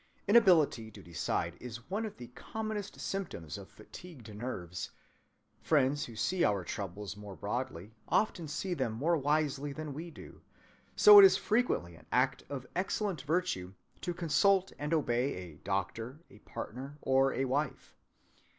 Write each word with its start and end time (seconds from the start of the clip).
Inability 0.27 0.89
to 0.89 1.03
decide 1.03 1.53
is 1.59 1.87
one 1.91 2.07
of 2.07 2.17
the 2.17 2.29
commonest 2.29 2.99
symptoms 2.99 3.55
of 3.55 3.69
fatigued 3.69 4.33
nerves; 4.33 4.89
friends 5.61 6.05
who 6.05 6.15
see 6.15 6.43
our 6.43 6.63
troubles 6.63 7.15
more 7.15 7.35
broadly, 7.35 7.91
often 8.09 8.47
see 8.47 8.73
them 8.73 8.93
more 8.93 9.15
wisely 9.15 9.71
than 9.73 9.93
we 9.93 10.09
do; 10.09 10.41
so 10.95 11.19
it 11.19 11.23
is 11.25 11.37
frequently 11.37 11.93
an 11.95 12.07
act 12.11 12.43
of 12.49 12.65
excellent 12.75 13.21
virtue 13.21 13.75
to 14.01 14.11
consult 14.11 14.71
and 14.79 14.91
obey 14.91 15.35
a 15.35 15.57
doctor, 15.57 16.17
a 16.31 16.39
partner, 16.39 16.97
or 17.03 17.33
a 17.35 17.45
wife. 17.45 17.95